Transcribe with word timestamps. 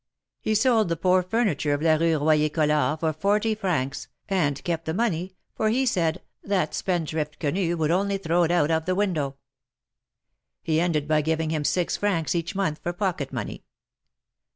He 0.39 0.55
sold 0.55 0.89
the 0.89 0.97
poor 0.97 1.21
furniture 1.21 1.75
of 1.75 1.81
la 1.83 1.93
Rue 1.93 2.17
Royer 2.17 2.49
Collard 2.49 2.99
for 3.01 3.13
forty 3.13 3.53
francs, 3.53 4.07
and 4.27 4.63
kept 4.63 4.85
the 4.85 4.95
money, 4.95 5.35
for 5.53 5.69
he 5.69 5.85
said 5.85 6.23
^^that 6.43 6.73
spendthrift, 6.73 7.39
Quenu, 7.39 7.77
would 7.77 7.91
only 7.91 8.17
throAV 8.17 8.45
it 8.45 8.51
out 8.51 8.71
of 8.71 8.87
the 8.87 8.95
window.^^ 8.95 9.35
He 10.63 10.79
ended 10.81 11.07
by 11.07 11.21
giving 11.21 11.51
him 11.51 11.63
six 11.63 11.97
francs 11.97 12.33
each 12.33 12.55
month 12.55 12.79
for 12.81 12.93
pocket 12.93 13.31
money. 13.31 13.63